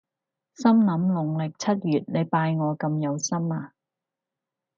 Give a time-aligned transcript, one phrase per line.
[0.55, 3.73] 心諗農曆七月你拜我咁有心呀？